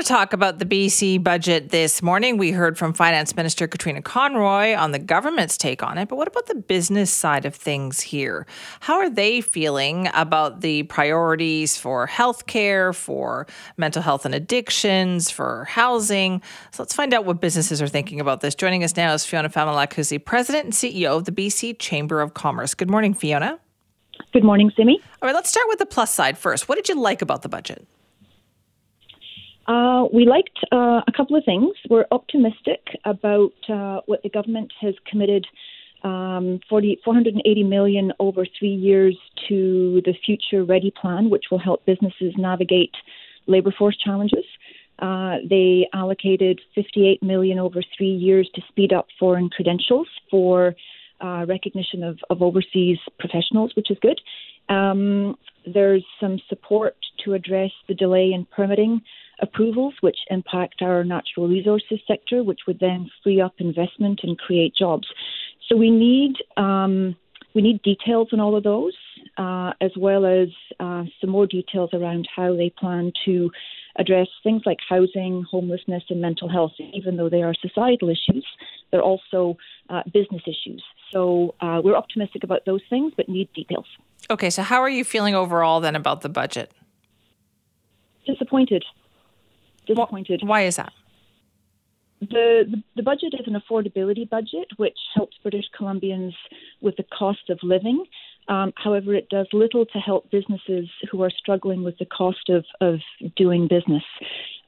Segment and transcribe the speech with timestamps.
[0.00, 2.38] of talk about the BC budget this morning.
[2.38, 6.26] We heard from Finance Minister Katrina Conroy on the government's take on it, but what
[6.26, 8.46] about the business side of things here?
[8.80, 15.66] How are they feeling about the priorities for healthcare, for mental health and addictions, for
[15.66, 16.40] housing?
[16.72, 18.54] So let's find out what businesses are thinking about this.
[18.54, 22.22] Joining us now is Fiona Famulak, who's the president and CEO of the BC Chamber
[22.22, 22.72] of Commerce.
[22.74, 23.58] Good morning, Fiona.
[24.32, 24.98] Good morning, Simi.
[25.20, 26.70] All right, let's start with the plus side first.
[26.70, 27.86] What did you like about the budget?
[30.12, 31.74] We liked uh, a couple of things.
[31.88, 35.46] We're optimistic about uh, what the government has committed
[36.02, 39.16] um, 40, 480 million over three years
[39.48, 42.94] to the Future Ready plan, which will help businesses navigate
[43.46, 44.44] labour force challenges.
[44.98, 50.74] Uh, they allocated 58 million over three years to speed up foreign credentials for
[51.20, 54.20] uh, recognition of, of overseas professionals, which is good.
[54.68, 55.36] Um,
[55.66, 59.02] there's some support to address the delay in permitting
[59.40, 64.74] approvals, which impact our natural resources sector, which would then free up investment and create
[64.74, 65.08] jobs.
[65.68, 67.16] So we need um,
[67.54, 68.96] we need details on all of those,
[69.36, 73.50] uh, as well as uh, some more details around how they plan to
[73.96, 76.72] address things like housing, homelessness, and mental health.
[76.92, 78.46] Even though they are societal issues,
[78.90, 79.56] they're also
[79.88, 80.82] uh, business issues.
[81.12, 83.86] So uh, we're optimistic about those things, but need details.
[84.28, 86.72] Okay, so how are you feeling overall then about the budget?
[88.26, 88.84] Disappointed
[89.94, 90.40] disappointed.
[90.44, 90.92] Why is that?
[92.20, 96.34] The, the, the budget is an affordability budget, which helps British Columbians
[96.82, 98.04] with the cost of living.
[98.48, 102.64] Um, however, it does little to help businesses who are struggling with the cost of,
[102.80, 102.98] of
[103.36, 104.02] doing business.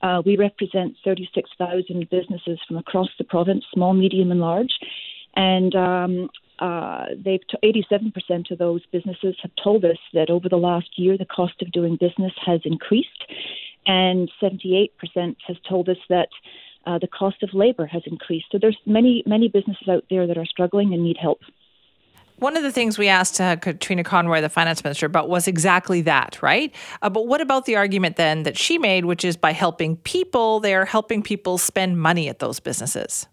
[0.03, 4.73] Uh, we represent 36,000 businesses from across the province, small, medium, and large.
[5.35, 10.57] And um, uh, they've t- 87% of those businesses have told us that over the
[10.57, 13.25] last year, the cost of doing business has increased
[13.87, 14.91] and 78%
[15.47, 16.29] has told us that
[16.87, 18.47] uh, the cost of labor has increased.
[18.53, 21.41] So there's many many businesses out there that are struggling and need help.
[22.43, 26.01] One of the things we asked uh, Katrina Conroy, the finance minister, about was exactly
[26.03, 26.75] that, right?
[27.01, 30.59] Uh, but what about the argument then that she made, which is by helping people,
[30.59, 33.29] they're helping people spend money at those businesses?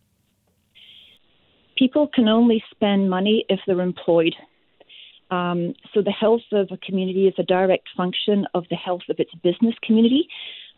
[1.75, 4.35] People can only spend money if they're employed.
[5.31, 9.19] Um, so the health of a community is a direct function of the health of
[9.19, 10.27] its business community.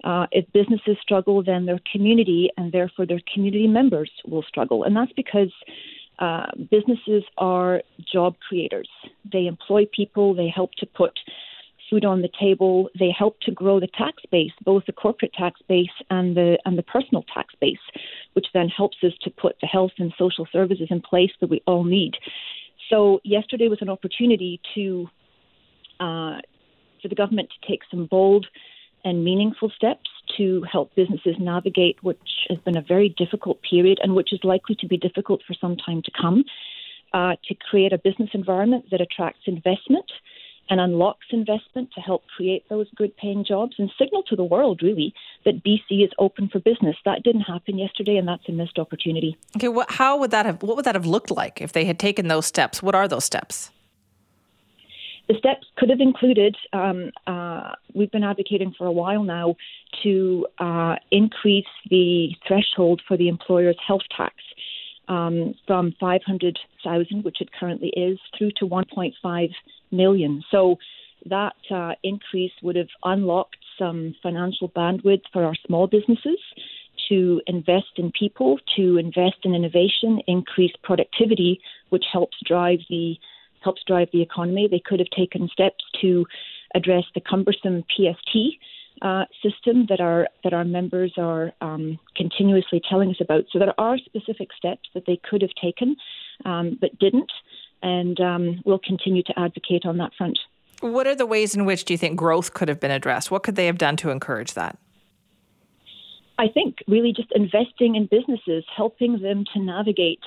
[0.03, 4.83] Uh, if businesses struggle, then their community and therefore their community members will struggle.
[4.83, 5.51] And that's because
[6.19, 8.89] uh, businesses are job creators.
[9.31, 11.19] They employ people, they help to put
[11.89, 15.59] food on the table, they help to grow the tax base, both the corporate tax
[15.67, 17.85] base and the and the personal tax base,
[18.33, 21.61] which then helps us to put the health and social services in place that we
[21.67, 22.13] all need.
[22.91, 25.09] So yesterday was an opportunity to
[25.99, 26.41] uh,
[27.01, 28.45] for the government to take some bold
[29.03, 34.13] and meaningful steps to help businesses navigate which has been a very difficult period and
[34.13, 36.43] which is likely to be difficult for some time to come.
[37.13, 40.09] Uh, to create a business environment that attracts investment
[40.71, 44.79] and unlocks investment to help create those good paying jobs and signal to the world,
[44.81, 46.95] really, that BC is open for business.
[47.03, 49.37] That didn't happen yesterday, and that's a missed opportunity.
[49.57, 51.99] Okay, what, how would that have, what would that have looked like if they had
[51.99, 52.81] taken those steps?
[52.81, 53.69] What are those steps?
[55.27, 59.57] The steps could have included, um, uh, we've been advocating for a while now
[60.03, 64.35] to uh, increase the threshold for the employer's health tax
[65.09, 69.49] um, from 500,000, which it currently is, through to 1.5
[69.91, 70.43] million.
[70.51, 70.77] So
[71.25, 76.39] that uh, increase would have unlocked some financial bandwidth for our small businesses
[77.09, 81.59] to invest in people, to invest in innovation, increase productivity,
[81.89, 83.15] which helps drive the
[83.61, 84.67] helps drive the economy.
[84.69, 86.25] They could have taken steps to
[86.73, 88.35] address the cumbersome PST
[89.01, 93.45] uh, system that our that our members are um, continuously telling us about.
[93.51, 95.95] So there are specific steps that they could have taken,
[96.45, 97.31] um, but didn't
[97.81, 100.39] and um, we'll continue to advocate on that front.
[100.81, 103.29] What are the ways in which do you think growth could have been addressed?
[103.29, 104.77] What could they have done to encourage that?
[106.39, 110.23] I think really just investing in businesses, helping them to navigate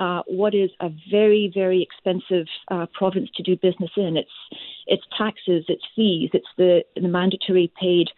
[0.00, 4.16] uh, what is a very, very expensive uh, province to do business in.
[4.16, 4.30] It's
[4.86, 8.08] it's taxes, it's fees, it's the the mandatory paid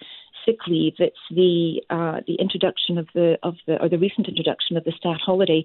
[0.47, 4.77] sick leave, it's the uh, the introduction of the of the or the recent introduction
[4.77, 5.65] of the stat holiday.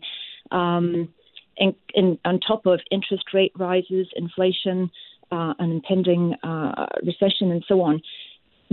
[0.51, 1.13] Um,
[1.57, 4.89] in, in, on top of interest rate rises, inflation,
[5.31, 8.01] uh, an impending uh, recession, and so on,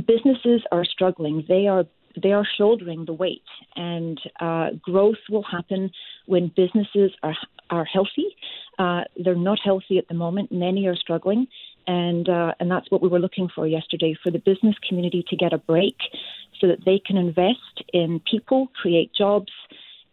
[0.06, 1.44] businesses are struggling.
[1.48, 1.84] They are
[2.22, 3.42] they are shouldering the weight,
[3.74, 5.90] and uh, growth will happen
[6.26, 7.34] when businesses are
[7.70, 8.36] are healthy.
[8.78, 10.52] Uh, they're not healthy at the moment.
[10.52, 11.48] Many are struggling,
[11.86, 15.36] and uh, and that's what we were looking for yesterday for the business community to
[15.36, 15.96] get a break,
[16.60, 19.52] so that they can invest in people, create jobs,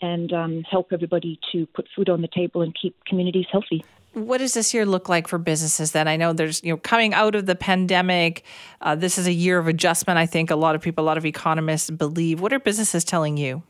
[0.01, 3.83] and um, help everybody to put food on the table and keep communities healthy.
[4.13, 6.07] What does this year look like for businesses then?
[6.07, 8.44] I know there's, you know, coming out of the pandemic,
[8.81, 10.18] uh, this is a year of adjustment.
[10.18, 12.42] I think a lot of people, a lot of economists believe.
[12.42, 13.63] What are businesses telling you?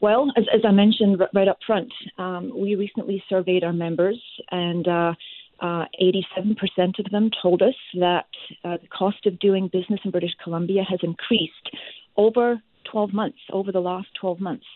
[0.00, 4.20] Well, as, as I mentioned right up front, um, we recently surveyed our members,
[4.50, 5.14] and uh,
[5.60, 8.26] uh, 87% of them told us that
[8.64, 11.70] uh, the cost of doing business in British Columbia has increased
[12.16, 12.60] over
[12.94, 14.66] 12 months, over the last 12 months.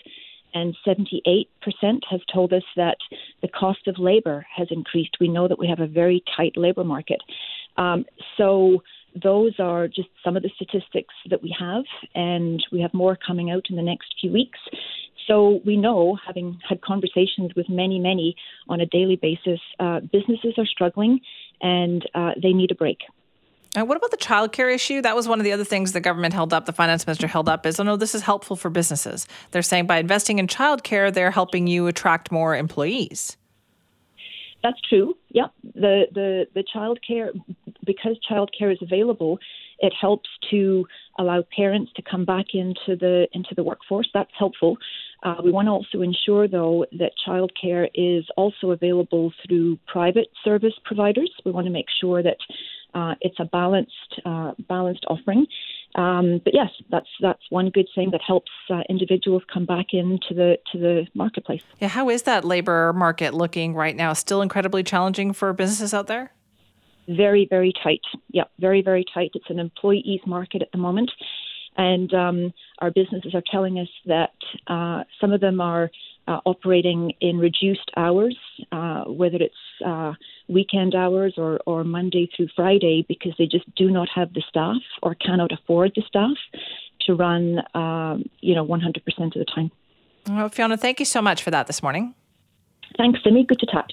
[0.55, 1.47] And 78%
[2.11, 2.97] has told us that
[3.43, 5.17] the cost of labor has increased.
[5.21, 7.21] We know that we have a very tight labor market.
[7.77, 8.05] Um,
[8.37, 8.83] so,
[9.23, 11.85] those are just some of the statistics that we have,
[12.15, 14.59] and we have more coming out in the next few weeks.
[15.27, 18.35] So we know, having had conversations with many, many
[18.69, 21.21] on a daily basis, uh, businesses are struggling
[21.61, 22.99] and uh, they need a break.
[23.79, 25.01] And what about the childcare issue?
[25.03, 27.49] That was one of the other things the government held up, the finance minister held
[27.49, 29.29] up, is, oh no, this is helpful for businesses.
[29.53, 33.37] They're saying by investing in childcare, they're helping you attract more employees.
[34.65, 35.15] That's true.
[35.31, 35.53] Yep.
[35.75, 37.31] The the the childcare
[37.87, 39.39] because childcare is available,
[39.79, 40.85] it helps to
[41.17, 44.09] allow parents to come back into the into the workforce.
[44.13, 44.77] That's helpful.
[45.23, 50.75] Uh, we want to also ensure, though, that childcare is also available through private service
[50.85, 51.31] providers.
[51.45, 52.37] We want to make sure that
[52.95, 55.47] uh, it's a balanced uh, balanced offering.
[55.95, 60.35] Um, but yes, that's that's one good thing that helps uh, individuals come back into
[60.35, 61.63] the to the marketplace.
[61.81, 64.13] Yeah, how is that labor market looking right now?
[64.13, 66.33] Still incredibly challenging for businesses out there.
[67.09, 68.03] Very very tight.
[68.31, 69.31] Yeah, very very tight.
[69.35, 71.11] It's an employees market at the moment,
[71.77, 74.35] and um, our businesses are telling us that
[74.67, 75.91] uh, some of them are
[76.29, 78.37] uh, operating in reduced hours,
[78.71, 79.55] uh, whether it's
[79.85, 80.13] uh,
[80.49, 84.83] weekend hours or, or Monday through Friday, because they just do not have the staff
[85.03, 86.37] or cannot afford the staff
[87.01, 89.71] to run, um, you know, 100% of the time.
[90.29, 92.15] Well, Fiona, thank you so much for that this morning.
[92.97, 93.45] Thanks, Simi.
[93.45, 93.93] Good to chat.